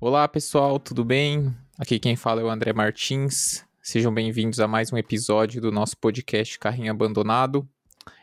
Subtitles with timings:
[0.00, 1.54] Olá pessoal, tudo bem?
[1.78, 3.64] Aqui quem fala é o André Martins.
[3.80, 7.68] Sejam bem-vindos a mais um episódio do nosso podcast Carrinho Abandonado.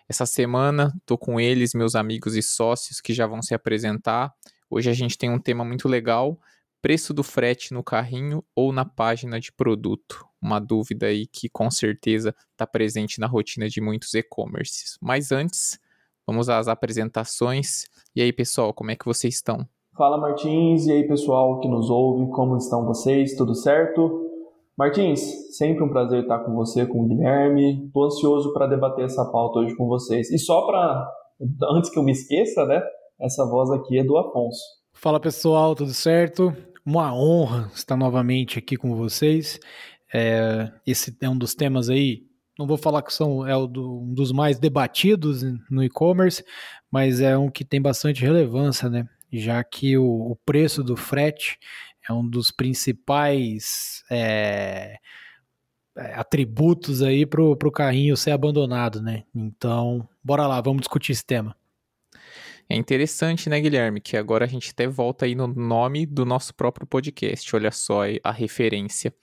[0.08, 4.34] Essa semana tô com eles, meus amigos e sócios que já vão se apresentar.
[4.70, 6.40] Hoje a gente tem um tema muito legal:
[6.82, 10.26] preço do frete no carrinho ou na página de produto.
[10.42, 14.98] Uma dúvida aí que com certeza está presente na rotina de muitos e-commerces.
[15.02, 15.80] Mas antes,
[16.30, 17.86] vamos às apresentações.
[18.16, 19.66] E aí, pessoal, como é que vocês estão?
[19.98, 23.36] Fala Martins, e aí pessoal que nos ouve, como estão vocês?
[23.36, 24.30] Tudo certo?
[24.78, 25.20] Martins,
[25.58, 27.88] sempre um prazer estar com você, com o Guilherme.
[27.88, 30.32] Estou ansioso para debater essa pauta hoje com vocês.
[30.32, 31.12] E só para,
[31.76, 32.80] antes que eu me esqueça, né?
[33.20, 34.62] Essa voz aqui é do Afonso.
[34.94, 36.56] Fala pessoal, tudo certo?
[36.86, 39.60] Uma honra estar novamente aqui com vocês.
[40.14, 42.29] É, esse é um dos temas aí
[42.60, 45.42] não vou falar que são é um dos mais debatidos
[45.72, 46.44] no e-commerce,
[46.92, 49.08] mas é um que tem bastante relevância, né?
[49.32, 51.58] já que o, o preço do frete
[52.08, 54.98] é um dos principais é,
[55.98, 59.24] é atributos aí para o carrinho ser abandonado, né?
[59.36, 61.56] Então, bora lá, vamos discutir esse tema.
[62.68, 66.54] É interessante, né, Guilherme, que agora a gente até volta aí no nome do nosso
[66.54, 67.56] próprio podcast.
[67.56, 69.14] Olha só a referência.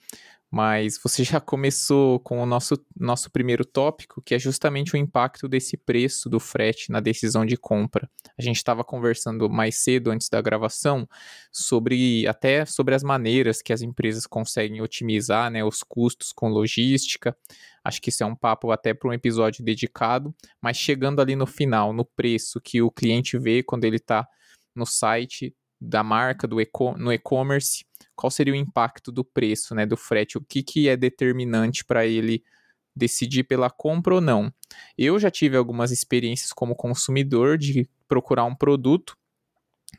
[0.49, 5.47] Mas você já começou com o nosso, nosso primeiro tópico, que é justamente o impacto
[5.47, 8.09] desse preço do frete na decisão de compra.
[8.37, 11.07] A gente estava conversando mais cedo, antes da gravação,
[11.51, 17.35] sobre até sobre as maneiras que as empresas conseguem otimizar né, os custos com logística.
[17.83, 21.45] Acho que isso é um papo até para um episódio dedicado, mas chegando ali no
[21.45, 24.25] final, no preço que o cliente vê quando ele está
[24.73, 27.85] no site da marca, do eco, no e-commerce,
[28.17, 32.05] qual seria o impacto do preço, né, do frete, o que, que é determinante para
[32.05, 32.43] ele
[32.95, 34.51] decidir pela compra ou não.
[34.97, 39.15] Eu já tive algumas experiências como consumidor de procurar um produto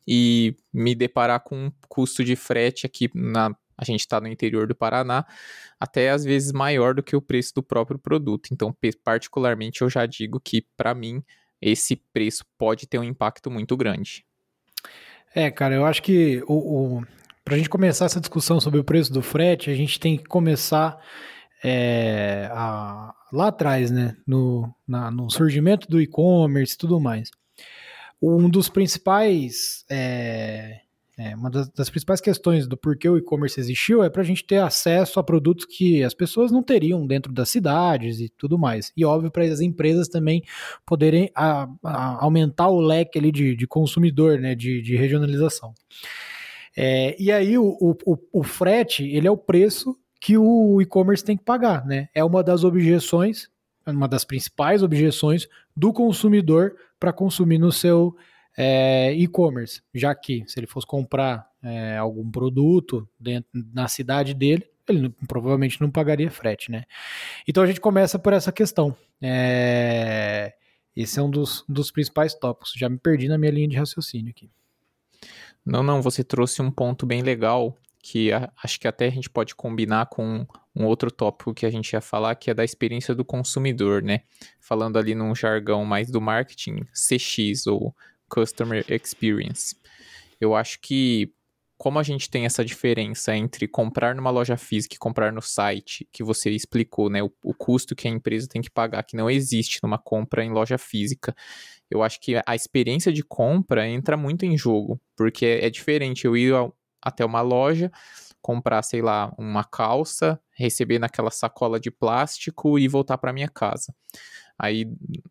[0.06, 4.66] e me deparar com um custo de frete aqui na a gente está no interior
[4.66, 5.24] do Paraná,
[5.78, 8.48] até às vezes maior do que o preço do próprio produto.
[8.52, 11.22] Então, particularmente, eu já digo que, para mim,
[11.62, 14.24] esse preço pode ter um impacto muito grande.
[15.32, 17.04] É, cara, eu acho que o, o
[17.48, 20.24] para a gente começar essa discussão sobre o preço do frete, a gente tem que
[20.24, 21.02] começar
[21.64, 24.14] é, a, lá atrás, né?
[24.26, 27.30] No, na, no surgimento do e-commerce e tudo mais.
[28.20, 29.82] Um dos principais.
[29.88, 30.80] É,
[31.16, 34.44] é, uma das, das, principais questões do porquê o e-commerce existiu é para a gente
[34.44, 38.92] ter acesso a produtos que as pessoas não teriam dentro das cidades e tudo mais.
[38.94, 40.44] E óbvio para as empresas também
[40.84, 45.72] poderem a, a aumentar o leque ali de, de consumidor, né, de, de regionalização.
[46.80, 51.36] É, e aí o, o, o, frete, ele é o preço que o e-commerce tem
[51.36, 52.08] que pagar, né?
[52.14, 53.50] É uma das objeções,
[53.84, 58.16] uma das principais objeções do consumidor para consumir no seu
[58.56, 64.64] é, e-commerce, já que se ele fosse comprar é, algum produto dentro, na cidade dele,
[64.88, 66.84] ele não, provavelmente não pagaria frete, né?
[67.46, 68.96] Então a gente começa por essa questão.
[69.20, 70.54] É,
[70.94, 72.72] esse é um dos, dos principais tópicos.
[72.76, 74.48] Já me perdi na minha linha de raciocínio aqui.
[75.68, 79.28] Não, não, você trouxe um ponto bem legal que a, acho que até a gente
[79.28, 83.14] pode combinar com um outro tópico que a gente ia falar, que é da experiência
[83.14, 84.22] do consumidor, né?
[84.58, 87.94] Falando ali num jargão mais do marketing, CX ou
[88.30, 89.76] Customer Experience.
[90.40, 91.34] Eu acho que
[91.76, 96.08] como a gente tem essa diferença entre comprar numa loja física e comprar no site,
[96.10, 99.30] que você explicou, né, o, o, custo que a empresa tem que pagar, que não
[99.30, 101.36] existe numa compra em loja física,
[101.90, 106.36] eu acho que a experiência de compra entra muito em jogo, porque é, diferente eu
[106.36, 106.52] ir
[107.02, 107.90] até uma loja,
[108.40, 113.94] comprar, sei lá, uma calça, receber naquela sacola de plástico e voltar para minha casa.
[114.58, 114.86] Aí,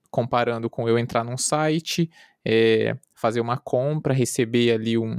[0.09, 2.09] comparando com eu entrar num site,
[2.45, 5.17] é, fazer uma compra, receber ali um,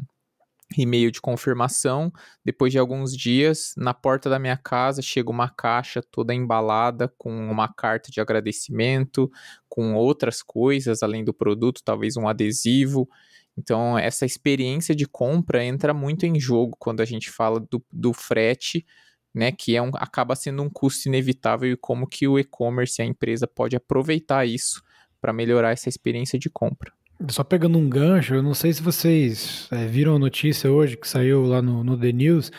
[0.77, 2.12] e-mail de confirmação.
[2.45, 7.31] Depois de alguns dias, na porta da minha casa chega uma caixa toda embalada com
[7.31, 9.31] uma carta de agradecimento,
[9.69, 13.09] com outras coisas além do produto, talvez um adesivo.
[13.57, 18.13] Então, essa experiência de compra entra muito em jogo quando a gente fala do, do
[18.13, 18.87] frete,
[19.34, 23.04] né, que é um, acaba sendo um custo inevitável e como que o e-commerce, a
[23.04, 24.83] empresa pode aproveitar isso
[25.21, 26.92] para melhorar essa experiência de compra.
[27.26, 31.09] Só pegando um gancho, eu não sei se vocês é, viram a notícia hoje que
[31.09, 32.53] saiu lá no, no The News,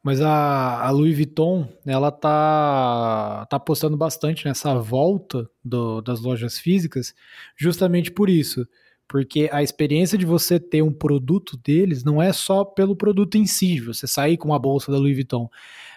[0.00, 6.56] mas a, a, Louis Vuitton, ela tá, tá apostando bastante nessa volta do, das lojas
[6.56, 7.12] físicas,
[7.56, 8.64] justamente por isso.
[9.08, 13.46] porque a experiência de você ter um produto deles não é só pelo produto em
[13.46, 15.50] si, você sair com uma bolsa da Louis Vuitton,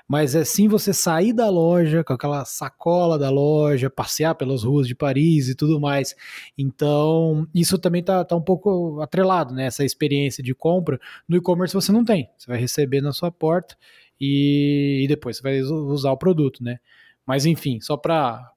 [0.09, 4.87] mas é sim você sair da loja com aquela sacola da loja, passear pelas ruas
[4.87, 6.15] de Paris e tudo mais.
[6.57, 9.65] Então, isso também tá, tá um pouco atrelado, né?
[9.65, 10.99] Essa experiência de compra.
[11.27, 13.77] No e-commerce você não tem, você vai receber na sua porta
[14.19, 16.79] e, e depois você vai usar o produto, né?
[17.23, 18.51] Mas enfim, só para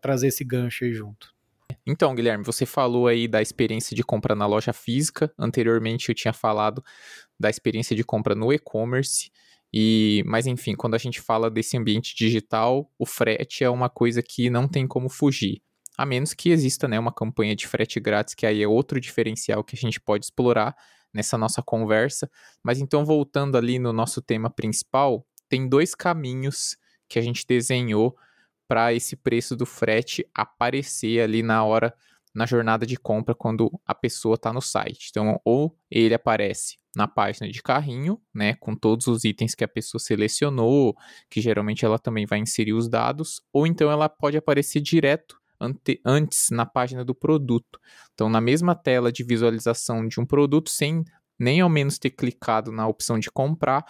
[0.00, 1.34] trazer esse gancho aí junto.
[1.84, 5.32] Então, Guilherme, você falou aí da experiência de compra na loja física.
[5.36, 6.80] Anteriormente eu tinha falado
[7.38, 9.32] da experiência de compra no e-commerce.
[9.72, 14.22] E, mas enfim, quando a gente fala desse ambiente digital, o frete é uma coisa
[14.22, 15.62] que não tem como fugir.
[15.98, 19.64] A menos que exista né, uma campanha de frete grátis, que aí é outro diferencial
[19.64, 20.76] que a gente pode explorar
[21.12, 22.30] nessa nossa conversa.
[22.62, 26.76] Mas então, voltando ali no nosso tema principal, tem dois caminhos
[27.08, 28.16] que a gente desenhou
[28.68, 31.94] para esse preço do frete aparecer ali na hora
[32.34, 35.08] na jornada de compra quando a pessoa está no site.
[35.10, 39.68] Então, ou ele aparece na página de carrinho, né, com todos os itens que a
[39.68, 40.96] pessoa selecionou,
[41.28, 46.00] que geralmente ela também vai inserir os dados, ou então ela pode aparecer direto ante,
[46.02, 47.78] antes na página do produto.
[48.14, 51.04] Então, na mesma tela de visualização de um produto, sem
[51.38, 53.84] nem ao menos ter clicado na opção de comprar,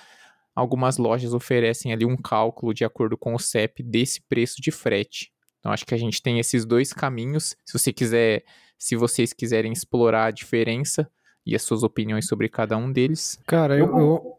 [0.52, 5.32] algumas lojas oferecem ali um cálculo de acordo com o CEP desse preço de frete.
[5.60, 7.54] Então acho que a gente tem esses dois caminhos.
[7.64, 8.42] Se você quiser,
[8.76, 11.08] se vocês quiserem explorar a diferença
[11.46, 13.40] e as suas opiniões sobre cada um deles.
[13.46, 14.32] Cara, eu, eu...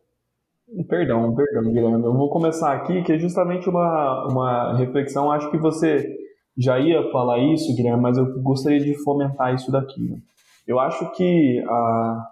[0.88, 2.04] Perdão, perdão, Guilherme.
[2.04, 5.31] Eu vou começar aqui, que é justamente uma, uma reflexão.
[5.31, 6.06] Acho que você
[6.57, 10.01] já ia falar isso, Guilherme, mas eu gostaria de fomentar isso daqui.
[10.01, 10.18] Né?
[10.68, 12.27] Eu acho que a,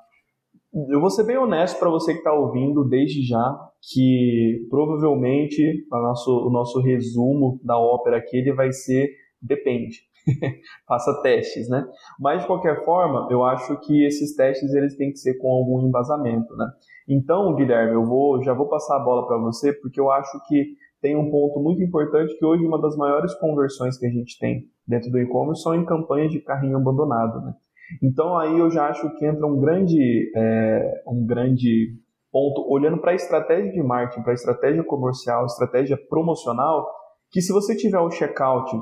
[0.89, 6.47] eu vou ser bem honesto para você que está ouvindo desde já que provavelmente nosso,
[6.47, 9.09] o nosso resumo da ópera aqui ele vai ser
[9.41, 10.01] depende.
[10.87, 11.85] Faça testes, né?
[12.19, 15.87] Mas de qualquer forma, eu acho que esses testes eles têm que ser com algum
[15.87, 16.67] embasamento, né?
[17.07, 20.73] Então, Guilherme, eu vou já vou passar a bola para você porque eu acho que
[21.01, 24.63] tem um ponto muito importante que hoje uma das maiores conversões que a gente tem
[24.87, 27.53] dentro do e-commerce são em campanhas de carrinho abandonado, né?
[28.01, 31.93] Então aí eu já acho que entra um grande, é, um grande
[32.31, 36.85] ponto, olhando para a estratégia de marketing, para a estratégia comercial, estratégia promocional,
[37.31, 38.75] que se você tiver o checkout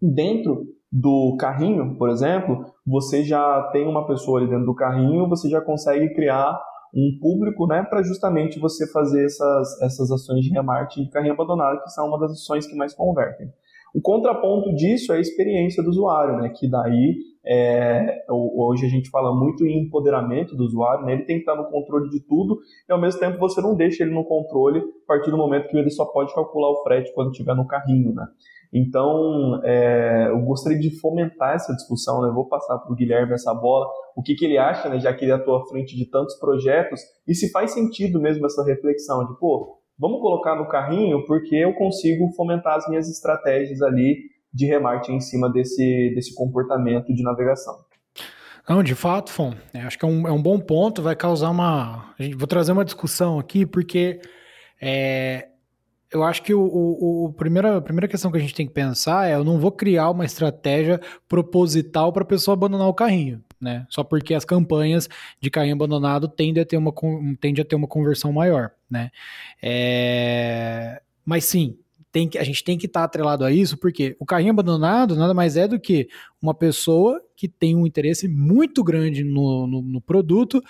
[0.00, 5.48] dentro do carrinho, por exemplo, você já tem uma pessoa ali dentro do carrinho, você
[5.48, 6.58] já consegue criar
[6.94, 11.82] um público, né, para justamente você fazer essas, essas ações de remarketing de carrinho abandonado,
[11.82, 13.48] que são uma das ações que mais convertem.
[13.94, 17.16] O contraponto disso é a experiência do usuário, né, que daí
[17.46, 21.12] é, hoje a gente fala muito em empoderamento do usuário, né?
[21.12, 22.58] ele tem que estar no controle de tudo
[22.88, 25.76] e ao mesmo tempo você não deixa ele no controle a partir do momento que
[25.76, 28.12] ele só pode calcular o frete quando estiver no carrinho.
[28.12, 28.26] Né?
[28.72, 32.32] Então, é, eu gostaria de fomentar essa discussão, né?
[32.34, 34.98] vou passar para o Guilherme essa bola, o que, que ele acha, né?
[34.98, 38.64] já que ele atua à frente de tantos projetos, e se faz sentido mesmo essa
[38.64, 44.16] reflexão de, pô, vamos colocar no carrinho porque eu consigo fomentar as minhas estratégias ali
[44.56, 47.84] de remarketing em cima desse, desse comportamento de navegação.
[48.66, 51.50] Não, de fato, Fon, é, acho que é um, é um bom ponto, vai causar
[51.50, 52.14] uma.
[52.36, 54.20] Vou trazer uma discussão aqui, porque
[54.80, 55.48] é,
[56.10, 58.72] eu acho que o, o, o, primeira, a primeira questão que a gente tem que
[58.72, 63.44] pensar é: eu não vou criar uma estratégia proposital para a pessoa abandonar o carrinho,
[63.60, 63.86] né?
[63.88, 65.08] Só porque as campanhas
[65.40, 66.92] de carrinho abandonado tendem a ter uma,
[67.40, 69.10] tendem a ter uma conversão maior, né?
[69.62, 71.78] É, mas sim,
[72.16, 75.14] tem que, a gente tem que estar tá atrelado a isso, porque o carrinho abandonado
[75.14, 76.08] nada mais é do que
[76.40, 80.62] uma pessoa que tem um interesse muito grande no, no, no produto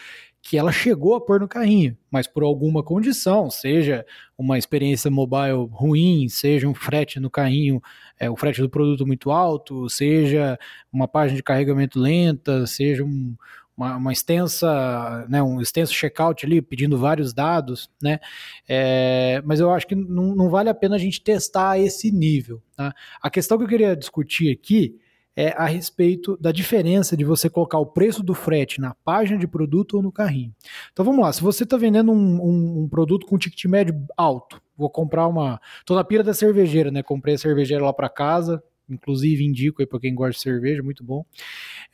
[0.43, 4.05] que ela chegou a pôr no carrinho, mas por alguma condição, seja
[4.37, 7.81] uma experiência mobile ruim, seja um frete no carrinho,
[8.19, 10.59] é, o frete do produto muito alto, seja
[10.93, 13.37] uma página de carregamento lenta, seja um,
[13.77, 18.19] uma, uma, extensa, né, um extenso checkout ali, pedindo vários dados, né?
[18.67, 22.63] É, mas eu acho que não, não, vale a pena a gente testar esse nível.
[22.75, 22.95] Tá?
[23.21, 24.99] A questão que eu queria discutir aqui
[25.37, 29.47] é a respeito da diferença de você colocar o preço do frete na página de
[29.47, 30.55] produto ou no carrinho.
[30.91, 34.63] Então vamos lá, se você está vendendo um, um, um, produto com ticket médio alto,
[34.75, 35.61] vou comprar uma.
[35.85, 37.03] Tô na pira da cervejeira, né?
[37.03, 41.05] Comprei a cervejeira lá para casa, inclusive indico aí para quem gosta de cerveja, muito
[41.05, 41.23] bom.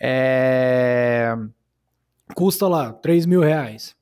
[0.00, 1.34] É
[2.34, 3.94] custa lá 3 mil reais.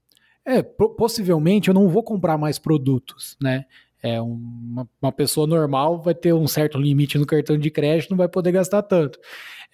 [0.45, 3.67] É, possivelmente eu não vou comprar mais produtos, né?
[4.03, 8.17] É, uma, uma, pessoa normal vai ter um certo limite no cartão de crédito, não
[8.17, 9.19] vai poder gastar tanto.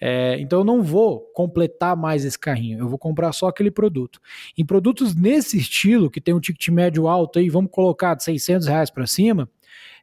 [0.01, 4.19] É, então eu não vou completar mais esse carrinho, eu vou comprar só aquele produto.
[4.57, 8.67] Em produtos nesse estilo, que tem um ticket médio alto aí, vamos colocar de 600
[8.67, 9.49] reais para cima,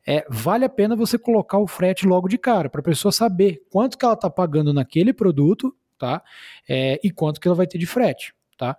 [0.06, 3.62] é, vale a pena você colocar o frete logo de cara, para a pessoa saber
[3.70, 6.22] quanto que ela está pagando naquele produto tá?
[6.68, 8.76] É, e quanto que ela vai ter de frete, tá?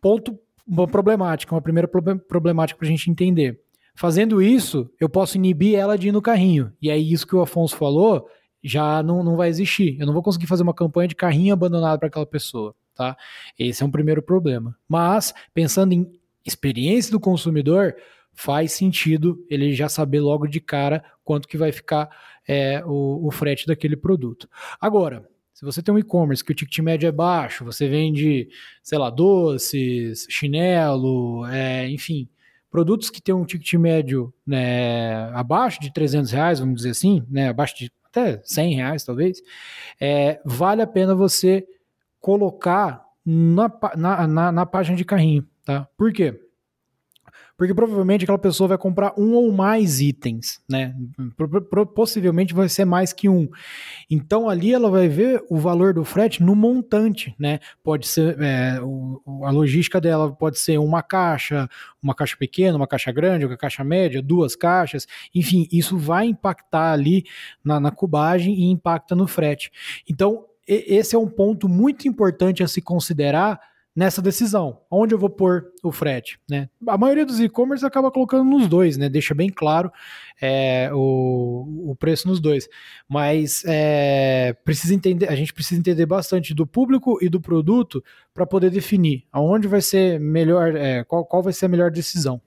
[0.00, 3.60] Ponto, uma problemática, uma primeira problemática para a gente entender.
[3.94, 6.72] Fazendo isso, eu posso inibir ela de ir no carrinho.
[6.80, 8.26] E aí, isso que o Afonso falou
[8.62, 9.98] já não, não vai existir.
[9.98, 13.16] Eu não vou conseguir fazer uma campanha de carrinho abandonado para aquela pessoa, tá?
[13.58, 14.76] Esse é um primeiro problema.
[14.88, 16.10] Mas, pensando em
[16.44, 17.94] experiência do consumidor,
[18.32, 22.08] faz sentido ele já saber logo de cara quanto que vai ficar
[22.48, 24.48] é, o, o frete daquele produto.
[24.80, 25.28] Agora,
[25.62, 28.48] se você tem um e-commerce que o ticket médio é baixo, você vende,
[28.82, 32.28] sei lá, doces, chinelo, é, enfim,
[32.68, 37.50] produtos que têm um ticket médio né, abaixo de 300 reais, vamos dizer assim, né,
[37.50, 39.40] abaixo de até 100 reais talvez,
[40.00, 41.64] é, vale a pena você
[42.20, 45.88] colocar na, na, na, na página de carrinho, tá?
[45.96, 46.41] Por quê?
[47.62, 50.96] Porque provavelmente aquela pessoa vai comprar um ou mais itens, né?
[51.94, 53.48] Possivelmente vai ser mais que um.
[54.10, 57.60] Então ali ela vai ver o valor do frete no montante, né?
[57.84, 61.70] Pode ser é, o, a logística dela pode ser uma caixa,
[62.02, 66.90] uma caixa pequena, uma caixa grande, uma caixa média, duas caixas, enfim, isso vai impactar
[66.90, 67.24] ali
[67.64, 69.70] na, na cubagem e impacta no frete.
[70.10, 73.60] Então esse é um ponto muito importante a se considerar
[73.94, 74.80] nessa decisão.
[74.90, 76.38] Onde eu vou pôr o frete?
[76.48, 76.68] Né?
[76.86, 79.08] A maioria dos e-commerce acaba colocando nos dois, né?
[79.08, 79.90] Deixa bem claro
[80.40, 82.68] é, o, o preço nos dois.
[83.08, 88.46] Mas é, precisa entender, a gente precisa entender bastante do público e do produto para
[88.46, 92.40] poder definir aonde vai ser melhor, é, qual, qual vai ser a melhor decisão.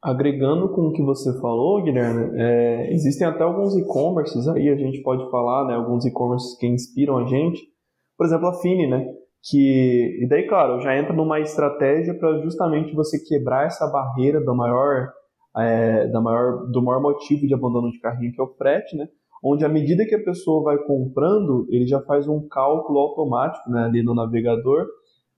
[0.00, 5.02] Agregando com o que você falou, Guilherme, é, existem até alguns e-commerces aí, a gente
[5.02, 7.60] pode falar, né, alguns e-commerces que inspiram a gente.
[8.16, 9.04] Por exemplo, a Fini, né?
[9.50, 14.54] Que e daí claro já entra numa estratégia para justamente você quebrar essa barreira do
[14.54, 15.08] maior
[15.56, 19.08] é, da maior do maior motivo de abandono de carrinho que é o frete né?
[19.42, 23.84] Onde à medida que a pessoa vai comprando ele já faz um cálculo automático né,
[23.84, 24.86] ali no navegador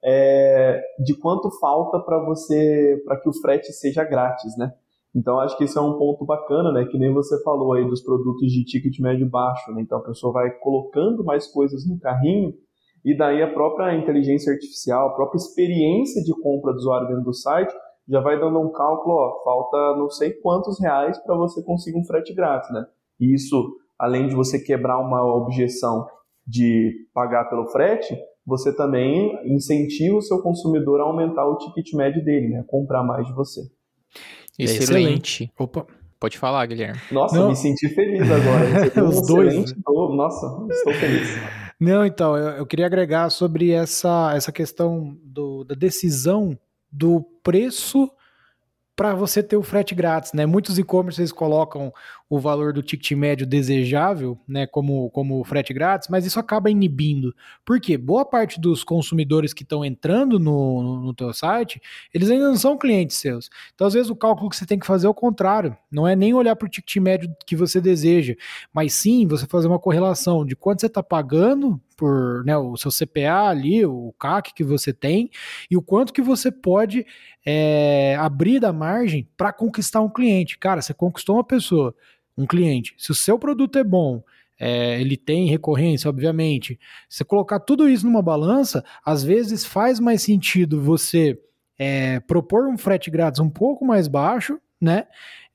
[0.02, 4.72] é, de quanto falta para você para que o frete seja grátis né?
[5.14, 6.84] Então acho que esse é um ponto bacana né?
[6.84, 9.82] Que nem você falou aí dos produtos de ticket médio baixo né?
[9.82, 12.54] Então a pessoa vai colocando mais coisas no carrinho
[13.04, 17.34] e daí a própria inteligência artificial, a própria experiência de compra do usuário dentro do
[17.34, 17.74] site
[18.08, 22.04] já vai dando um cálculo, ó, falta não sei quantos reais para você conseguir um
[22.04, 22.84] frete grátis, né?
[23.18, 26.06] E isso, além de você quebrar uma objeção
[26.46, 32.24] de pagar pelo frete, você também incentiva o seu consumidor a aumentar o ticket médio
[32.24, 32.64] dele, né?
[32.66, 33.60] Comprar mais de você.
[34.58, 34.82] Excelente.
[34.82, 35.52] excelente.
[35.58, 35.86] Opa.
[36.18, 37.00] Pode falar, Guilherme.
[37.10, 37.48] Nossa, Não.
[37.48, 39.08] me senti feliz agora.
[39.08, 39.74] Os dois.
[39.86, 41.30] Nossa, estou feliz.
[41.80, 46.58] Não, então, eu, eu queria agregar sobre essa, essa questão do, da decisão
[46.92, 48.10] do preço
[48.94, 50.44] para você ter o frete grátis, né?
[50.44, 51.90] Muitos e-commerces colocam
[52.30, 57.34] o valor do ticket médio desejável, né, como, como frete grátis, mas isso acaba inibindo.
[57.64, 57.98] Por quê?
[57.98, 61.82] Boa parte dos consumidores que estão entrando no, no, no teu site,
[62.14, 63.50] eles ainda não são clientes seus.
[63.74, 65.76] Então, às vezes, o cálculo que você tem que fazer é o contrário.
[65.90, 68.36] Não é nem olhar para o ticket médio que você deseja,
[68.72, 72.90] mas sim você fazer uma correlação de quanto você está pagando por né, o seu
[72.90, 75.28] CPA ali, o CAC que você tem,
[75.70, 77.04] e o quanto que você pode
[77.44, 80.58] é, abrir da margem para conquistar um cliente.
[80.58, 81.94] Cara, você conquistou uma pessoa,
[82.40, 82.94] um cliente.
[82.98, 84.22] Se o seu produto é bom,
[84.58, 86.78] é, ele tem recorrência, obviamente.
[87.08, 91.38] Se colocar tudo isso numa balança, às vezes faz mais sentido você
[91.78, 95.06] é, propor um frete grátis um pouco mais baixo, né?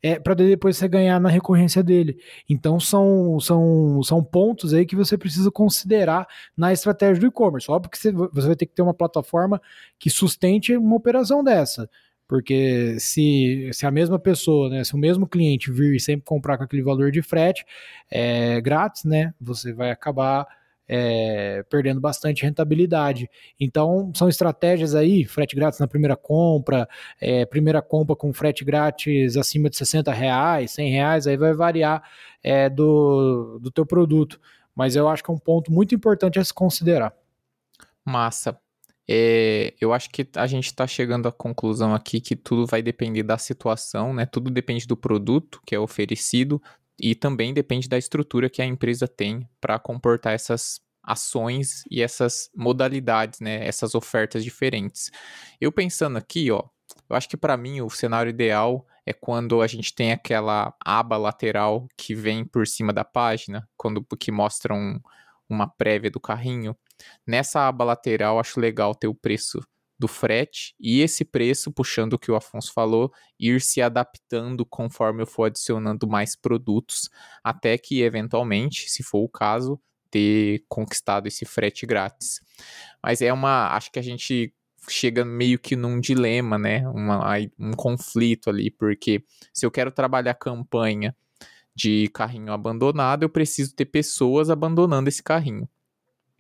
[0.06, 2.20] é, para depois você ganhar na recorrência dele.
[2.48, 7.72] Então são, são, são pontos aí que você precisa considerar na estratégia do e-commerce.
[7.72, 9.60] Óbvio que você, você vai ter que ter uma plataforma
[9.98, 11.89] que sustente uma operação dessa.
[12.27, 16.63] Porque se, se a mesma pessoa, né, se o mesmo cliente vir sempre comprar com
[16.63, 17.65] aquele valor de frete
[18.10, 20.48] é, grátis, né, você vai acabar
[20.88, 23.29] é, perdendo bastante rentabilidade.
[23.60, 26.88] Então, são estratégias aí, frete grátis na primeira compra,
[27.20, 32.03] é, primeira compra com frete grátis acima de 60 reais, 100 reais, aí vai variar
[32.44, 34.39] é, do, do teu produto.
[34.75, 37.13] Mas eu acho que é um ponto muito importante a se considerar.
[38.03, 38.60] Massa.
[39.08, 43.24] É, eu acho que a gente está chegando à conclusão aqui que tudo vai depender
[43.24, 44.26] da situação, né?
[44.26, 46.62] Tudo depende do produto que é oferecido,
[47.00, 52.50] e também depende da estrutura que a empresa tem para comportar essas ações e essas
[52.56, 55.12] modalidades, né, essas ofertas diferentes.
[55.62, 56.64] Eu pensando aqui, ó,
[57.10, 61.16] eu acho que para mim o cenário ideal é quando a gente tem aquela aba
[61.18, 65.00] lateral que vem por cima da página, quando que mostra um,
[65.48, 66.76] uma prévia do carrinho.
[67.25, 69.60] Nessa aba lateral, acho legal ter o preço
[69.98, 75.24] do frete e esse preço, puxando o que o Afonso falou, ir se adaptando conforme
[75.24, 77.10] eu for adicionando mais produtos,
[77.44, 79.80] até que eventualmente, se for o caso,
[80.12, 82.42] ter conquistado esse frete grátis.
[83.02, 83.75] Mas é uma.
[83.75, 84.54] Acho que a gente
[84.88, 86.84] chega meio que num dilema, né?
[87.60, 89.24] Um conflito ali, porque
[89.54, 91.16] se eu quero trabalhar campanha
[91.75, 95.68] de carrinho abandonado, eu preciso ter pessoas abandonando esse carrinho.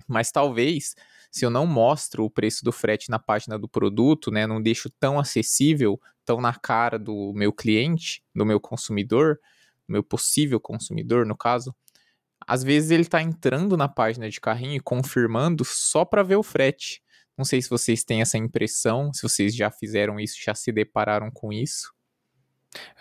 [0.07, 0.95] Mas talvez,
[1.31, 4.89] se eu não mostro o preço do frete na página do produto, né, não deixo
[4.99, 9.39] tão acessível, tão na cara do meu cliente, do meu consumidor,
[9.87, 11.75] do meu possível consumidor, no caso,
[12.47, 16.43] às vezes ele está entrando na página de carrinho e confirmando só para ver o
[16.43, 17.01] frete.
[17.37, 21.29] Não sei se vocês têm essa impressão, se vocês já fizeram isso, já se depararam
[21.31, 21.93] com isso.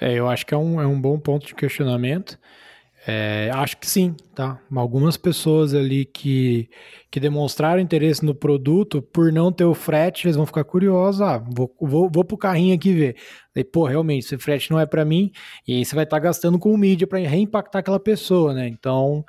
[0.01, 2.39] É, eu acho que é um, é um bom ponto de questionamento.
[3.07, 4.59] É, acho que sim, tá?
[4.75, 6.71] Algumas pessoas ali que,
[7.11, 11.21] que demonstraram interesse no produto, por não ter o frete, eles vão ficar curiosos.
[11.21, 13.17] Ah, vou, vou, vou pro carrinho aqui ver.
[13.55, 15.31] Aí, pô, realmente, esse frete não é para mim,
[15.69, 18.69] e aí você vai estar tá gastando com mídia para reimpactar aquela pessoa, né?
[18.69, 19.25] Então,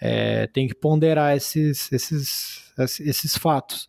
[0.00, 3.88] é, tem que ponderar esses, esses, esses fatos.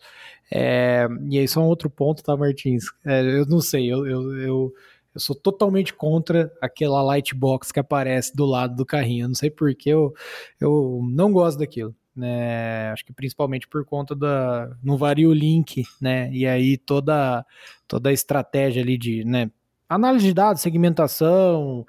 [0.54, 2.84] É, e aí, só um outro ponto, tá, Martins?
[3.06, 4.74] É, eu não sei, eu, eu, eu
[5.14, 9.26] eu sou totalmente contra aquela lightbox que aparece do lado do carrinho.
[9.26, 10.14] Eu não sei porque eu,
[10.60, 11.96] eu não gosto daquilo.
[12.16, 12.90] Né?
[12.92, 14.76] Acho que principalmente por conta da.
[14.84, 16.30] Não varia o link, né?
[16.32, 17.46] E aí toda,
[17.88, 19.50] toda a estratégia ali de né?
[19.96, 21.86] análise de dados, segmentação,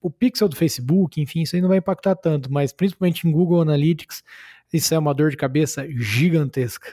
[0.00, 3.62] o pixel do Facebook, enfim, isso aí não vai impactar tanto, mas principalmente em Google
[3.62, 4.22] Analytics,
[4.72, 6.92] isso é uma dor de cabeça gigantesca.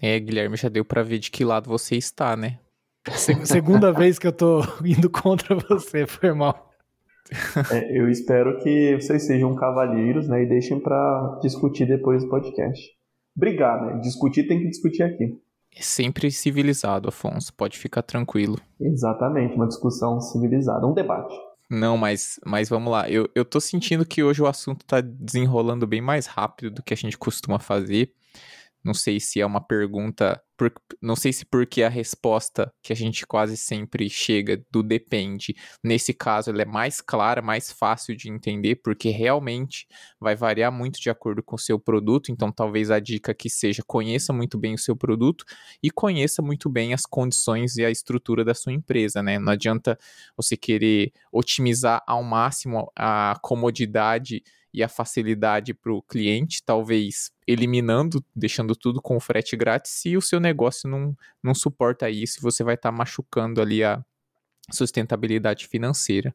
[0.00, 2.58] É, Guilherme, já deu para ver de que lado você está, né?
[3.12, 6.70] Segunda vez que eu tô indo contra você, foi mal.
[7.70, 10.42] É, eu espero que vocês sejam cavalheiros, né?
[10.42, 12.82] E deixem para discutir depois do podcast.
[13.34, 14.00] Brigar, né?
[14.00, 15.38] Discutir tem que discutir aqui.
[15.76, 17.52] É sempre civilizado, Afonso.
[17.54, 18.58] Pode ficar tranquilo.
[18.80, 21.34] Exatamente, uma discussão civilizada, um debate.
[21.68, 23.10] Não, mas, mas vamos lá.
[23.10, 26.94] Eu, eu tô sentindo que hoje o assunto tá desenrolando bem mais rápido do que
[26.94, 28.12] a gente costuma fazer.
[28.84, 30.40] Não sei se é uma pergunta.
[30.56, 30.72] Por,
[31.02, 35.56] não sei se porque a resposta que a gente quase sempre chega do depende.
[35.82, 39.86] Nesse caso, ela é mais clara, mais fácil de entender, porque realmente
[40.20, 42.30] vai variar muito de acordo com o seu produto.
[42.30, 45.44] Então, talvez a dica que seja conheça muito bem o seu produto
[45.82, 49.38] e conheça muito bem as condições e a estrutura da sua empresa, né?
[49.38, 49.98] Não adianta
[50.36, 54.42] você querer otimizar ao máximo a comodidade
[54.74, 60.20] e a facilidade para o cliente, talvez eliminando, deixando tudo com frete grátis, se o
[60.20, 64.04] seu negócio não, não suporta isso, você vai estar tá machucando ali a
[64.72, 66.34] sustentabilidade financeira.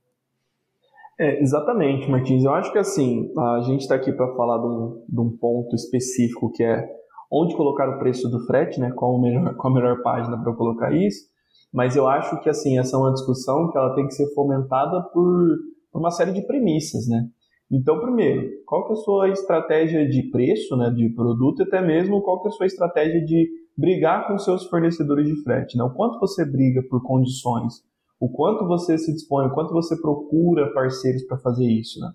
[1.19, 2.45] É, exatamente, Martins.
[2.45, 5.75] Eu acho que assim, a gente está aqui para falar de um, de um, ponto
[5.75, 6.88] específico que é
[7.30, 8.89] onde colocar o preço do frete, né?
[8.95, 11.28] Qual, melhor, qual a melhor página para colocar isso.
[11.73, 15.02] Mas eu acho que assim, essa é uma discussão que ela tem que ser fomentada
[15.12, 15.58] por
[15.93, 17.28] uma série de premissas, né?
[17.71, 21.79] Então, primeiro, qual que é a sua estratégia de preço, né, de produto, e até
[21.82, 25.84] mesmo qual que é a sua estratégia de brigar com seus fornecedores de frete, né?
[25.84, 27.75] O quanto você briga por condições,
[28.19, 32.12] o quanto você se dispõe, o quanto você procura parceiros para fazer isso, né?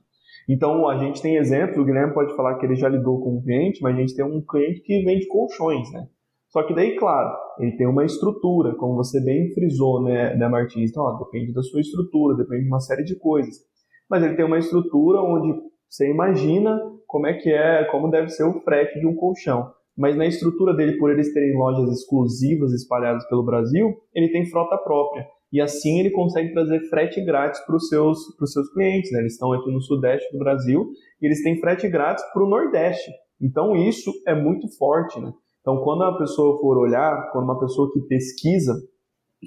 [0.48, 3.42] Então, a gente tem exemplos, o Guilherme pode falar que ele já lidou com um
[3.42, 6.06] cliente, mas a gente tem um cliente que vende colchões, né?
[6.48, 10.90] Só que daí, claro, ele tem uma estrutura, como você bem frisou, né, né Martins?
[10.90, 13.64] Então, ó, depende da sua estrutura, depende de uma série de coisas
[14.08, 18.44] mas ele tem uma estrutura onde você imagina como é que é, como deve ser
[18.44, 19.70] o frete de um colchão.
[19.96, 24.76] Mas na estrutura dele, por eles terem lojas exclusivas espalhadas pelo Brasil, ele tem frota
[24.78, 25.24] própria.
[25.52, 29.12] E assim ele consegue trazer frete grátis para os seus, seus clientes.
[29.12, 29.20] Né?
[29.20, 30.84] Eles estão aqui no sudeste do Brasil
[31.22, 33.12] e eles têm frete grátis para o nordeste.
[33.40, 35.20] Então isso é muito forte.
[35.20, 35.32] Né?
[35.60, 38.74] Então quando a pessoa for olhar, quando uma pessoa que pesquisa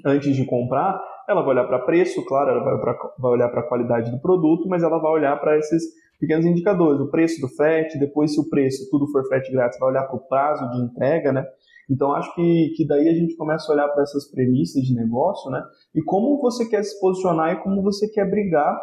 [0.06, 3.60] antes de comprar, ela vai olhar para preço, claro, ela vai, pra, vai olhar para
[3.60, 5.82] a qualidade do produto, mas ela vai olhar para esses
[6.18, 9.90] pequenos indicadores, o preço do frete, depois se o preço tudo for frete grátis, vai
[9.90, 11.44] olhar para o prazo de entrega, né?
[11.90, 15.50] Então acho que, que daí a gente começa a olhar para essas premissas de negócio,
[15.50, 15.62] né?
[15.94, 18.78] E como você quer se posicionar e como você quer brigar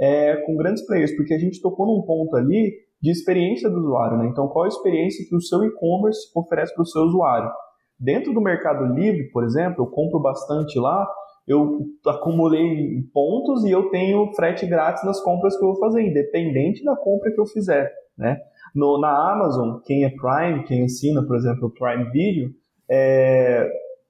[0.00, 4.18] é, com grandes players, porque a gente tocou num ponto ali de experiência do usuário,
[4.18, 4.28] né?
[4.28, 7.50] Então qual a experiência que o seu e-commerce oferece para o seu usuário?
[7.98, 11.06] Dentro do Mercado Livre, por exemplo, eu compro bastante lá,
[11.46, 16.82] eu acumulei pontos e eu tenho frete grátis nas compras que eu vou fazer, independente
[16.84, 18.40] da compra que eu fizer, né?
[18.74, 22.50] No, na Amazon, quem é Prime, quem assina, por exemplo, o Prime Video,
[22.90, 23.68] é,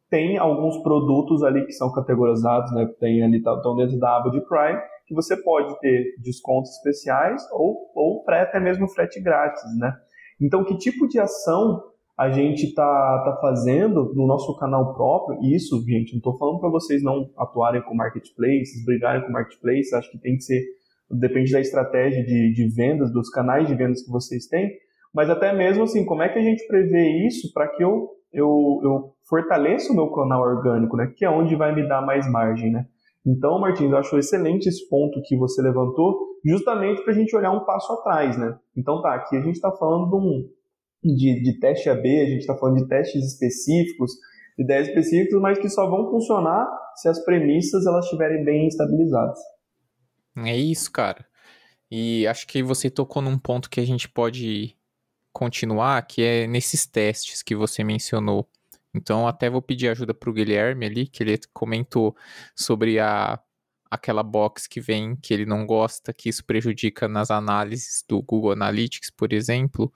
[0.09, 2.89] tem alguns produtos ali que são categorizados, né?
[2.99, 7.47] Tem ali, estão tá, dentro da aba de Prime, que você pode ter descontos especiais
[7.53, 9.95] ou, ou até mesmo frete grátis, né?
[10.41, 11.83] Então, que tipo de ação
[12.19, 16.61] a gente tá, tá fazendo no nosso canal próprio, e isso, gente, não estou falando
[16.61, 20.63] para vocês não atuarem com marketplaces, brigarem com marketplaces, acho que tem que ser
[21.11, 24.73] depende da estratégia de, de vendas, dos canais de vendas que vocês têm,
[25.15, 28.81] mas até mesmo assim, como é que a gente prevê isso para que eu, eu,
[28.83, 31.13] eu fortaleça o meu canal orgânico, né?
[31.17, 32.87] Que é onde vai me dar mais margem, né?
[33.25, 37.51] Então, Martins, eu acho excelente esse ponto que você levantou, justamente para a gente olhar
[37.51, 38.57] um passo atrás, né?
[38.77, 40.49] Então tá, aqui a gente está falando de, um,
[41.03, 44.13] de, de teste AB, a gente está falando de testes específicos,
[44.59, 49.39] ideias específicas, mas que só vão funcionar se as premissas elas estiverem bem estabilizadas.
[50.45, 51.25] É isso, cara.
[51.91, 54.77] E acho que você tocou num ponto que a gente pode
[55.33, 58.49] continuar, que é nesses testes que você mencionou.
[58.95, 62.17] Então, até vou pedir ajuda para o Guilherme ali, que ele comentou
[62.55, 63.39] sobre a
[63.89, 68.53] aquela box que vem que ele não gosta, que isso prejudica nas análises do Google
[68.53, 69.93] Analytics, por exemplo.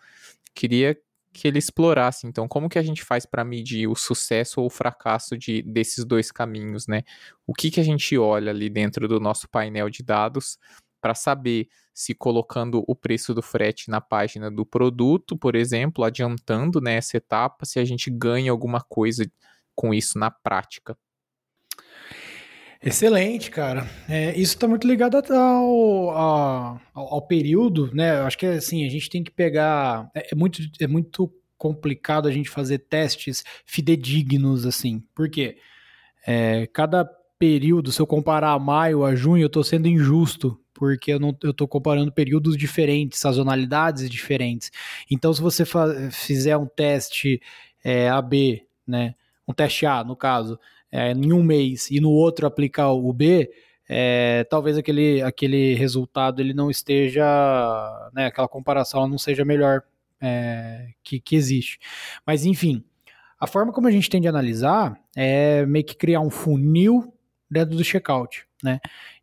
[0.54, 0.96] Queria
[1.32, 4.70] que ele explorasse, então, como que a gente faz para medir o sucesso ou o
[4.70, 7.02] fracasso de, desses dois caminhos, né?
[7.46, 10.58] O que, que a gente olha ali dentro do nosso painel de dados
[11.00, 16.80] para saber se colocando o preço do frete na página do produto, por exemplo, adiantando
[16.80, 19.30] né, essa etapa, se a gente ganha alguma coisa
[19.74, 20.96] com isso na prática.
[22.82, 23.86] Excelente, cara.
[24.08, 28.18] É, isso está muito ligado ao, ao, ao, período, né?
[28.20, 30.10] Eu acho que assim, a gente tem que pegar.
[30.14, 35.04] É, é, muito, é muito complicado a gente fazer testes fidedignos, assim.
[35.14, 35.58] Por quê?
[36.26, 37.04] É, cada
[37.38, 41.52] período, se eu comparar maio a junho, eu estou sendo injusto, porque eu não eu
[41.68, 44.70] comparando períodos diferentes, sazonalidades diferentes.
[45.10, 45.64] Então, se você
[46.10, 47.42] fizer um teste
[47.84, 49.14] é, AB, né,
[49.46, 50.58] um teste A, no caso,
[50.90, 53.50] é, em um mês e no outro aplicar o B,
[53.88, 57.24] é, talvez aquele, aquele resultado ele não esteja,
[58.14, 59.82] né, aquela comparação não seja melhor
[60.20, 61.78] é, que, que existe.
[62.26, 62.84] Mas enfim,
[63.38, 67.12] a forma como a gente tem de analisar é meio que criar um funil
[67.50, 68.78] dentro do checkout, né?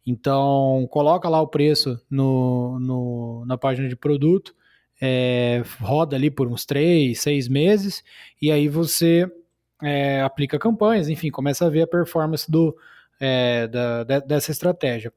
[0.05, 4.55] Então, coloca lá o preço no, no na página de produto,
[5.01, 8.03] é, roda ali por uns três, seis meses,
[8.41, 9.31] e aí você
[9.81, 12.75] é, aplica campanhas, enfim, começa a ver a performance do,
[13.19, 15.11] é, da, dessa estratégia.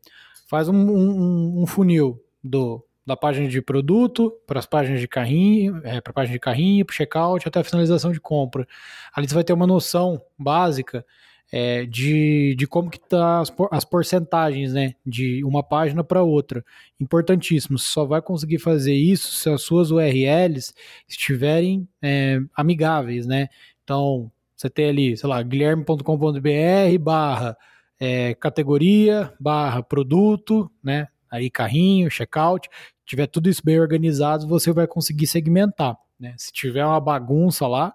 [0.47, 5.81] Faz um, um, um, funil do, da página de produto para as páginas de carrinho,
[5.85, 8.67] é, para a página de carrinho, para o checkout até a finalização de compra.
[9.15, 11.05] Ali você vai ter uma noção básica
[11.53, 16.65] é, de, de como que tá as, as porcentagens, né, de uma página para outra.
[17.01, 20.73] Importantíssimo, você só vai conseguir fazer isso se as suas URLs
[21.09, 23.49] estiverem é, amigáveis, né?
[23.83, 27.57] Então, você tem ali, sei lá, guilherme.com.br barra
[27.99, 31.09] é, categoria, barra produto, né?
[31.31, 32.69] Aí carrinho, checkout,
[33.07, 36.35] tiver tudo isso bem organizado, você vai conseguir segmentar, né?
[36.37, 37.95] Se tiver uma bagunça lá,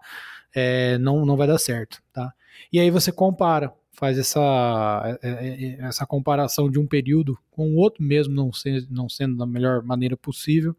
[0.56, 2.34] é, não, não vai dar certo, tá?
[2.74, 7.76] E aí você compara, faz essa, é, é, é, essa comparação de um período com
[7.76, 10.76] o outro, mesmo não, ser, não sendo da melhor maneira possível,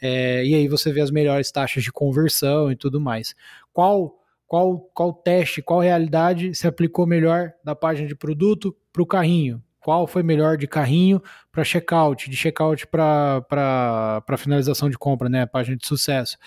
[0.00, 3.34] é, e aí você vê as melhores taxas de conversão e tudo mais.
[3.72, 9.06] Qual qual, qual teste, qual realidade se aplicou melhor da página de produto para o
[9.06, 9.62] carrinho?
[9.80, 15.44] Qual foi melhor de carrinho para checkout, de checkout para finalização de compra, né?
[15.44, 16.38] Página de sucesso.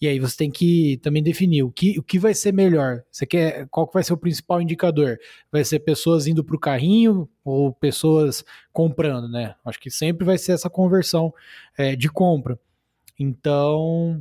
[0.00, 3.04] E aí você tem que também definir o que, o que vai ser melhor.
[3.08, 5.16] Você quer, qual que vai ser o principal indicador?
[5.50, 9.54] Vai ser pessoas indo para o carrinho ou pessoas comprando, né?
[9.64, 11.32] Acho que sempre vai ser essa conversão
[11.78, 12.58] é, de compra.
[13.16, 14.20] Então,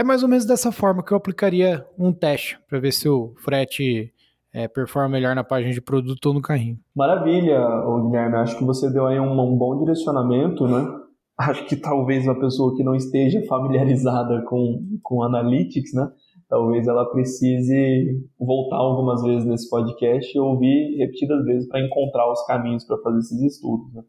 [0.00, 3.34] é mais ou menos dessa forma que eu aplicaria um teste para ver se o
[3.36, 4.10] frete
[4.50, 6.78] é, performa melhor na página de produto ou no carrinho.
[6.96, 7.60] Maravilha,
[8.06, 8.36] Guilherme.
[8.36, 10.86] Acho que você deu aí um, um bom direcionamento, né?
[11.38, 16.10] Acho que talvez uma pessoa que não esteja familiarizada com, com Analytics, né?
[16.48, 22.44] Talvez ela precise voltar algumas vezes nesse podcast e ouvir repetidas vezes para encontrar os
[22.46, 23.92] caminhos para fazer esses estudos.
[23.94, 24.02] Né?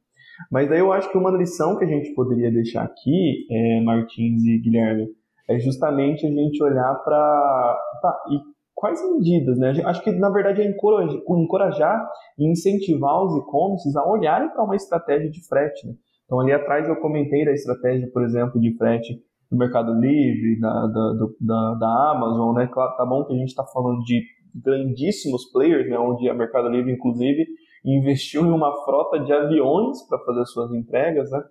[0.50, 4.44] Mas daí eu acho que uma lição que a gente poderia deixar aqui, é, Martins
[4.44, 5.08] e Guilherme,
[5.50, 8.40] é justamente a gente olhar para tá, e
[8.74, 9.74] quais medidas, né?
[9.86, 15.30] Acho que na verdade é encorajar, e incentivar os e-commerces a olharem para uma estratégia
[15.30, 15.88] de frete.
[15.88, 15.94] Né?
[16.26, 20.88] Então ali atrás eu comentei da estratégia, por exemplo, de frete do Mercado Livre, da,
[20.88, 22.68] da, da, da Amazon, né?
[22.68, 24.24] Claro, tá bom que a gente está falando de
[24.56, 26.00] grandíssimos players, né?
[26.00, 27.46] Onde a Mercado Livre, inclusive,
[27.86, 31.44] investiu em uma frota de aviões para fazer suas entregas, né?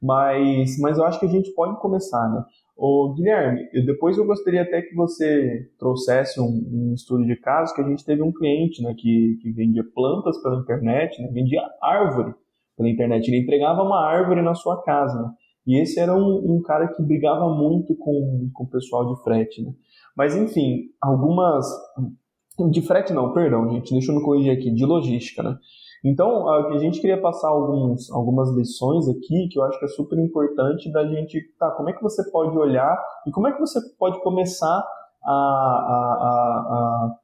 [0.00, 2.44] Mas, mas eu acho que a gente pode começar, né?
[2.80, 7.80] Ô, Guilherme, depois eu gostaria até que você trouxesse um, um, estudo de caso que
[7.80, 12.34] a gente teve um cliente né, que, que vendia plantas pela internet, né, vendia árvore
[12.76, 15.20] pela internet, ele entregava uma árvore na sua casa.
[15.20, 15.28] Né,
[15.66, 19.60] e esse era um, um, cara que brigava muito com, com o pessoal de frete.
[19.60, 19.72] Né.
[20.16, 21.66] Mas, enfim, algumas.
[22.70, 25.42] De frete não, perdão, gente, deixa eu me corrigir aqui, de logística.
[25.42, 25.56] Né.
[26.04, 30.18] Então, a gente queria passar alguns, algumas lições aqui que eu acho que é super
[30.18, 33.80] importante da gente, tá, como é que você pode olhar e como é que você
[33.98, 34.86] pode começar
[35.24, 36.18] a, a,
[36.70, 37.16] a,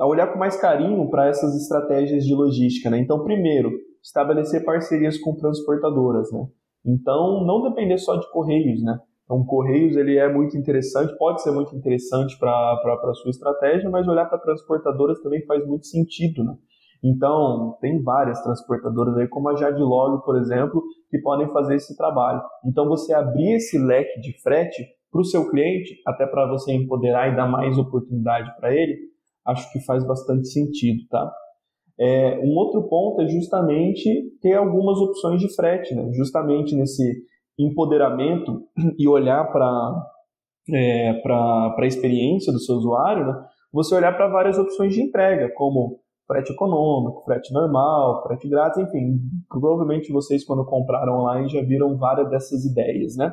[0.00, 2.98] a olhar com mais carinho para essas estratégias de logística, né?
[2.98, 3.70] Então, primeiro,
[4.02, 6.46] estabelecer parcerias com transportadoras, né?
[6.84, 9.00] Então, não depender só de correios, né?
[9.26, 14.06] Então, Correios ele é muito interessante, pode ser muito interessante para a sua estratégia, mas
[14.06, 16.56] olhar para transportadoras também faz muito sentido, né?
[17.08, 22.42] Então, tem várias transportadoras aí, como a Jadlog, por exemplo, que podem fazer esse trabalho.
[22.64, 27.32] Então, você abrir esse leque de frete para o seu cliente, até para você empoderar
[27.32, 28.96] e dar mais oportunidade para ele,
[29.46, 31.32] acho que faz bastante sentido, tá?
[31.98, 34.10] É, um outro ponto é justamente
[34.42, 36.10] ter algumas opções de frete, né?
[36.12, 37.22] Justamente nesse
[37.58, 38.62] empoderamento
[38.98, 40.12] e olhar para
[40.74, 43.44] é, para a experiência do seu usuário, né?
[43.72, 49.20] você olhar para várias opções de entrega, como frete econômico, frete normal, frete grátis, enfim,
[49.48, 53.32] provavelmente vocês quando compraram online já viram várias dessas ideias, né?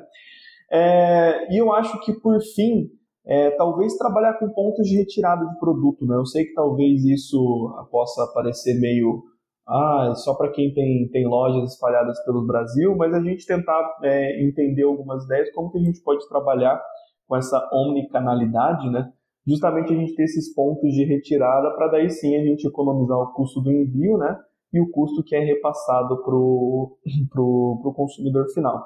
[0.71, 2.87] É, e eu acho que por fim,
[3.25, 6.15] é, talvez trabalhar com pontos de retirada de produto, né?
[6.15, 9.23] Eu sei que talvez isso possa parecer meio
[9.67, 13.97] ah, é só para quem tem, tem lojas espalhadas pelo Brasil, mas a gente tentar
[14.03, 16.81] é, entender algumas ideias, como que a gente pode trabalhar
[17.27, 19.09] com essa omnicanalidade, né?
[19.45, 23.33] Justamente a gente ter esses pontos de retirada para daí sim a gente economizar o
[23.33, 24.37] custo do envio, né?
[24.73, 26.97] E o custo que é repassado para o
[27.29, 28.83] pro, pro consumidor final.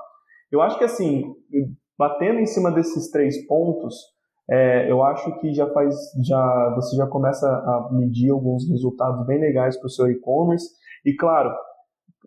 [0.51, 1.35] Eu acho que assim,
[1.97, 3.95] batendo em cima desses três pontos,
[4.49, 9.39] é, eu acho que já faz, já você já começa a medir alguns resultados bem
[9.39, 10.67] legais para o seu e-commerce.
[11.05, 11.53] E claro,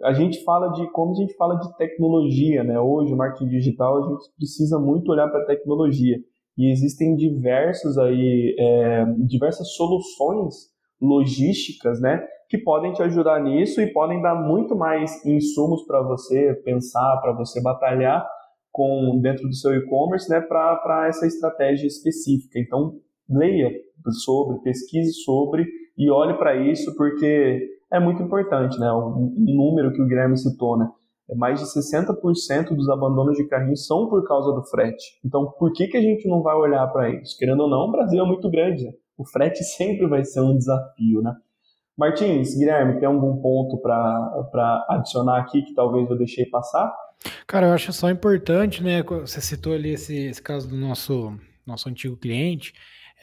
[0.03, 2.79] a gente fala de como a gente fala de tecnologia, né?
[2.79, 6.19] Hoje, marketing digital, a gente precisa muito olhar para a tecnologia.
[6.61, 10.68] E existem diversos aí, é, diversas soluções
[11.01, 12.23] logísticas, né?
[12.51, 17.33] Que podem te ajudar nisso e podem dar muito mais insumos para você pensar, para
[17.33, 18.29] você batalhar
[18.70, 22.59] com dentro do seu e-commerce né, para essa estratégia específica.
[22.59, 23.73] Então, leia
[24.23, 28.79] sobre, pesquise sobre e olhe para isso, porque é muito importante.
[28.79, 28.92] Né?
[28.92, 30.90] Um número que o Guilherme citou, né?
[31.31, 35.21] É mais de 60% dos abandonos de carrinho são por causa do frete.
[35.25, 37.38] Então, por que, que a gente não vai olhar para isso?
[37.38, 38.85] Querendo ou não, o Brasil é muito grande.
[38.85, 38.93] Né?
[39.16, 41.35] O frete sempre vai ser um desafio, né?
[41.97, 46.90] Martins, Guilherme, tem algum ponto para adicionar aqui que talvez eu deixei passar?
[47.47, 49.03] Cara, eu acho só importante, né?
[49.03, 52.73] Você citou ali esse, esse caso do nosso, nosso antigo cliente.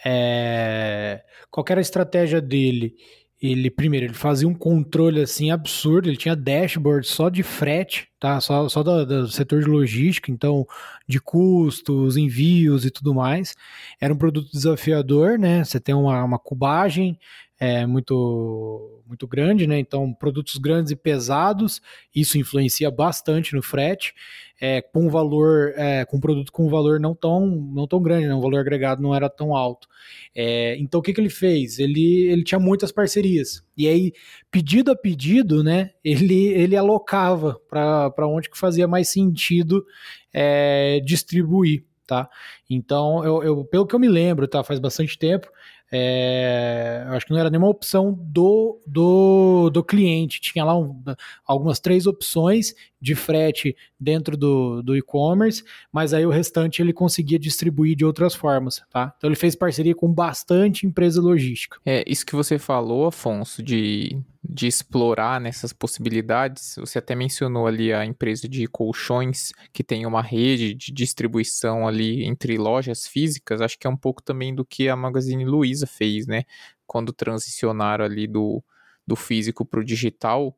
[0.06, 2.96] É, qual era a estratégia dele?
[3.40, 8.42] Ele, primeiro, ele fazia um controle assim absurdo, ele tinha dashboard só de frete, tá?
[8.42, 10.66] Só, só do, do setor de logística, então,
[11.08, 13.56] de custos, envios e tudo mais.
[14.02, 15.64] Era um produto desafiador, né?
[15.64, 17.20] Você tem uma, uma cubagem,
[17.60, 19.80] é muito, muito grande, né?
[19.80, 21.82] Então, produtos grandes e pesados,
[22.14, 24.14] isso influencia bastante no frete,
[24.60, 28.34] é, com valor, é, com produto com valor não tão, não tão grande, né?
[28.34, 29.88] o valor agregado não era tão alto.
[30.36, 31.80] É, então, o que, que ele fez?
[31.80, 33.64] Ele, ele tinha muitas parcerias.
[33.78, 34.14] E aí,
[34.50, 35.92] pedido a pedido, né?
[36.04, 39.86] Ele, ele alocava para onde que fazia mais sentido
[40.34, 41.86] é, distribuir.
[42.06, 42.30] Tá?
[42.70, 44.64] Então, eu, eu, pelo que eu me lembro, tá?
[44.64, 45.50] Faz bastante tempo,
[45.92, 50.42] é, acho que não era nenhuma opção do, do, do cliente.
[50.42, 51.02] Tinha lá um,
[51.46, 57.38] algumas três opções de frete dentro do, do e-commerce, mas aí o restante ele conseguia
[57.38, 59.14] distribuir de outras formas, tá?
[59.18, 61.80] Então ele fez parceria com bastante empresa logística.
[61.86, 67.94] É, isso que você falou, Afonso, de, de explorar nessas possibilidades, você até mencionou ali
[67.94, 73.78] a empresa de colchões que tem uma rede de distribuição ali entre lojas físicas, acho
[73.78, 76.44] que é um pouco também do que a Magazine Luiza fez, né?
[76.86, 78.64] Quando transicionaram ali do,
[79.06, 80.58] do físico para o digital,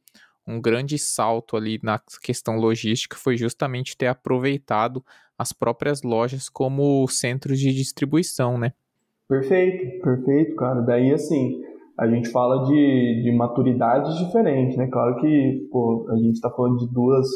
[0.50, 5.06] um grande salto ali na questão logística foi justamente ter aproveitado
[5.38, 8.74] as próprias lojas como centros de distribuição, né?
[9.28, 10.82] Perfeito, perfeito, cara.
[10.82, 11.62] Daí, assim,
[11.98, 14.88] a gente fala de, de maturidades diferentes, né?
[14.88, 17.28] Claro que, pô, a gente está falando de duas,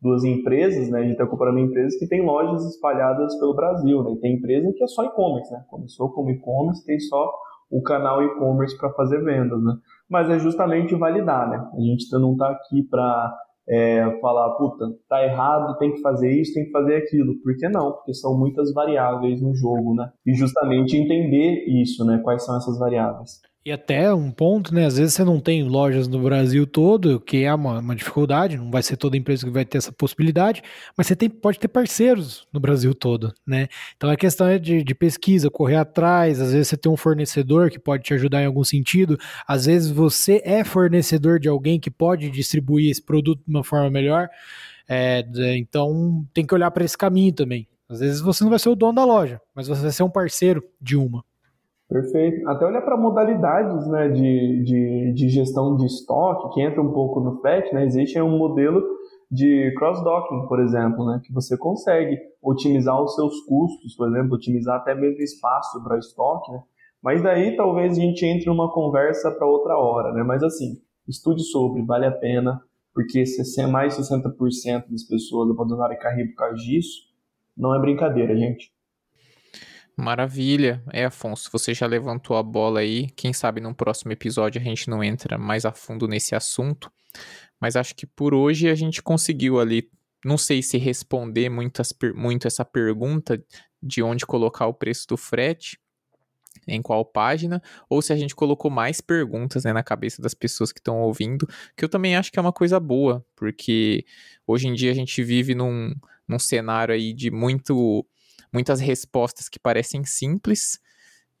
[0.00, 1.00] duas empresas, né?
[1.00, 4.16] A gente está comparando empresas que têm lojas espalhadas pelo Brasil, né?
[4.20, 5.64] Tem empresa que é só e-commerce, né?
[5.68, 7.28] Começou como e-commerce, tem só
[7.70, 9.74] o canal e-commerce para fazer vendas, né?
[10.12, 11.66] Mas é justamente validar, né?
[11.74, 13.34] A gente não está aqui para
[13.66, 17.40] é, falar, puta, tá errado, tem que fazer isso, tem que fazer aquilo.
[17.42, 17.92] Por que não?
[17.92, 20.10] Porque são muitas variáveis no jogo, né?
[20.26, 22.20] E justamente entender isso, né?
[22.22, 23.40] Quais são essas variáveis.
[23.64, 24.86] E até um ponto, né?
[24.86, 28.72] Às vezes você não tem lojas no Brasil todo, que é uma, uma, dificuldade, não
[28.72, 30.64] vai ser toda empresa que vai ter essa possibilidade,
[30.96, 33.68] mas você tem, pode ter parceiros no Brasil todo, né?
[33.96, 37.70] Então a questão é de, de, pesquisa, correr atrás, às vezes você tem um fornecedor
[37.70, 41.90] que pode te ajudar em algum sentido, às vezes você é fornecedor de alguém que
[41.90, 44.28] pode distribuir esse produto de uma forma melhor.
[44.88, 45.24] É,
[45.56, 47.68] então tem que olhar para esse caminho também.
[47.88, 50.10] Às vezes você não vai ser o dono da loja, mas você vai ser um
[50.10, 51.24] parceiro de uma.
[51.92, 52.48] Perfeito.
[52.48, 57.20] Até olhar para modalidades né, de, de, de, gestão de estoque, que entra um pouco
[57.20, 58.82] no FET, né, existe um modelo
[59.30, 64.76] de cross-docking, por exemplo, né, que você consegue otimizar os seus custos, por exemplo, otimizar
[64.76, 66.62] até mesmo espaço para estoque, né,
[67.02, 71.42] mas daí talvez a gente entre numa conversa para outra hora, né, mas assim, estude
[71.42, 72.58] sobre, vale a pena,
[72.94, 73.22] porque
[73.58, 77.02] é mais de 60% das pessoas abandonarem carreira por causa disso,
[77.54, 78.71] não é brincadeira, gente.
[79.96, 80.82] Maravilha.
[80.92, 83.10] É, Afonso, você já levantou a bola aí.
[83.10, 86.90] Quem sabe num próximo episódio a gente não entra mais a fundo nesse assunto.
[87.60, 89.90] Mas acho que por hoje a gente conseguiu ali.
[90.24, 93.42] Não sei se responder muitas, muito essa pergunta
[93.82, 95.78] de onde colocar o preço do frete,
[96.66, 100.70] em qual página, ou se a gente colocou mais perguntas né, na cabeça das pessoas
[100.72, 104.04] que estão ouvindo, que eu também acho que é uma coisa boa, porque
[104.46, 105.92] hoje em dia a gente vive num,
[106.28, 108.06] num cenário aí de muito
[108.52, 110.80] muitas respostas que parecem simples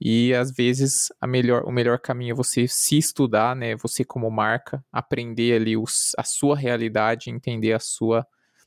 [0.00, 3.76] e às vezes a melhor, o melhor caminho é você se estudar, né?
[3.76, 8.26] Você como marca, aprender ali os, a sua realidade, entender a sua,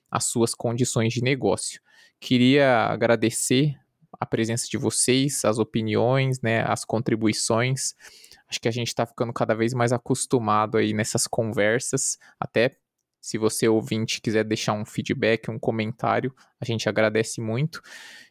[0.10, 1.82] as suas condições de negócio.
[2.22, 3.76] Queria agradecer
[4.18, 7.94] a presença de vocês, as opiniões, né, as contribuições.
[8.48, 12.78] Acho que a gente está ficando cada vez mais acostumado aí nessas conversas, até
[13.26, 17.82] se você ouvinte quiser deixar um feedback, um comentário, a gente agradece muito.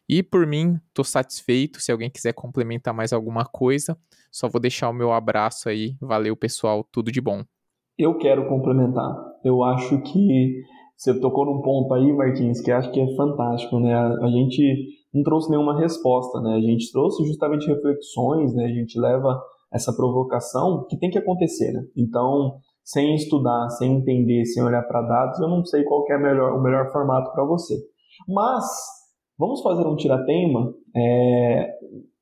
[0.07, 1.81] E por mim, estou satisfeito.
[1.81, 3.97] Se alguém quiser complementar mais alguma coisa,
[4.31, 5.97] só vou deixar o meu abraço aí.
[5.99, 6.81] Valeu, pessoal.
[6.93, 7.43] Tudo de bom.
[7.97, 9.13] Eu quero complementar.
[9.43, 10.63] Eu acho que
[10.95, 13.93] você tocou num ponto aí, Martins, que acho que é fantástico, né?
[13.93, 16.55] A gente não trouxe nenhuma resposta, né?
[16.55, 18.63] A gente trouxe justamente reflexões, né?
[18.63, 21.83] A gente leva essa provocação que tem que acontecer, né?
[21.97, 26.53] Então, sem estudar, sem entender, sem olhar para dados, eu não sei qual é melhor,
[26.53, 27.75] o melhor formato para você.
[28.29, 28.63] Mas
[29.39, 30.71] vamos fazer um tiratema.
[30.95, 31.73] É,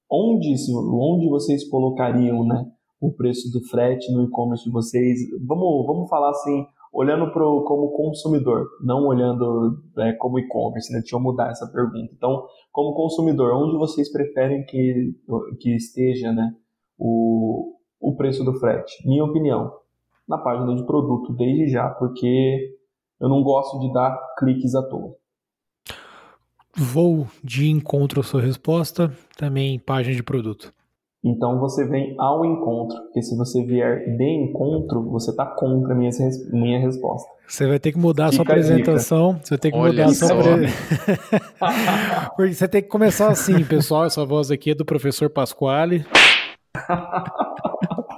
[0.09, 0.55] onde,
[0.89, 2.65] onde vocês colocariam né,
[3.01, 5.19] o preço do frete no e-commerce de vocês?
[5.45, 10.99] Vamos, vamos falar assim, olhando pro, como consumidor, não olhando é, como e-commerce, né?
[10.99, 12.09] Deixa eu mudar essa pergunta.
[12.15, 15.13] Então, como consumidor, onde vocês preferem que,
[15.59, 16.55] que esteja né,
[16.97, 19.05] o, o preço do frete?
[19.05, 19.82] Minha opinião,
[20.33, 22.75] na página de produto desde já, porque
[23.21, 25.15] eu não gosto de dar cliques à toa.
[26.75, 30.73] Vou de encontro à sua resposta, também página de produto.
[31.23, 35.95] Então você vem ao encontro, porque se você vier de encontro, você está contra a
[35.95, 36.09] minha,
[36.51, 37.29] minha resposta.
[37.47, 39.39] Você vai ter que mudar Fica a sua apresentação.
[39.41, 40.35] Você vai ter que Olha mudar a sua
[42.35, 44.05] Porque você tem que começar assim, pessoal.
[44.05, 46.05] Essa voz aqui é do professor Pasquale.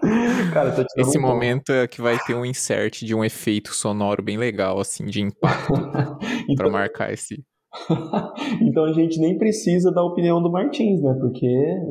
[0.54, 4.38] Cara, Esse um momento é que vai ter um insert de um efeito sonoro bem
[4.38, 5.74] legal, assim, de impacto,
[6.50, 6.56] então...
[6.56, 7.44] para marcar esse.
[8.62, 11.14] então a gente nem precisa da opinião do Martins, né?
[11.20, 11.48] Porque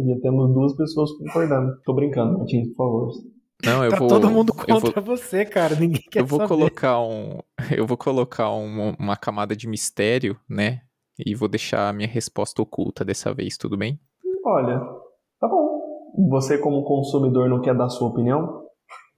[0.07, 1.77] já temos duas pessoas concordando.
[1.85, 3.11] Tô brincando, Martins, por favor.
[3.65, 4.09] Não, eu tá vou.
[4.09, 5.75] todo mundo contra vou, você, cara.
[5.75, 6.49] Ninguém quer Eu vou saber.
[6.49, 7.39] colocar um.
[7.75, 10.81] Eu vou colocar uma, uma camada de mistério, né?
[11.19, 14.01] E vou deixar a minha resposta oculta dessa vez, tudo bem?
[14.45, 14.81] Olha,
[15.41, 15.84] tá bom.
[16.17, 18.63] Você, como consumidor, não quer dar sua opinião?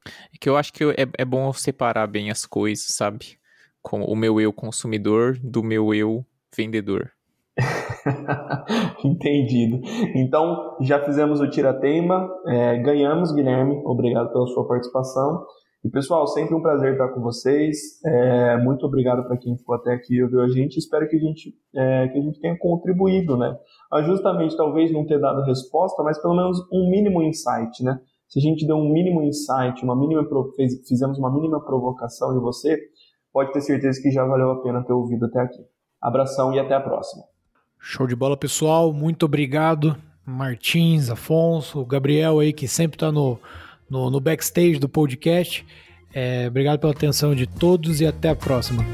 [0.06, 3.38] É que eu acho que é, é bom separar bem as coisas, sabe?
[3.82, 6.24] Com o meu eu consumidor do meu eu
[6.56, 7.10] vendedor.
[9.04, 9.80] Entendido.
[10.14, 13.80] Então, já fizemos o tira-teima, é, ganhamos, Guilherme.
[13.84, 15.44] Obrigado pela sua participação.
[15.84, 18.02] E pessoal, sempre um prazer estar com vocês.
[18.04, 20.78] É, muito obrigado para quem ficou até aqui e ouviu a gente.
[20.78, 23.56] Espero que a gente, é, que a gente tenha contribuído, né?
[23.92, 28.00] A justamente talvez não ter dado resposta, mas pelo menos um mínimo insight, né?
[28.28, 30.26] Se a gente deu um mínimo insight, uma mínima
[30.86, 32.76] fizemos uma mínima provocação em você,
[33.32, 35.62] pode ter certeza que já valeu a pena ter ouvido até aqui.
[36.02, 37.22] Abração e até a próxima.
[37.78, 38.92] Show de bola, pessoal.
[38.92, 43.38] Muito obrigado, Martins, Afonso, Gabriel aí que sempre está no
[43.88, 45.64] no, no backstage do podcast.
[46.12, 48.84] É, obrigado pela atenção de todos e até a próxima.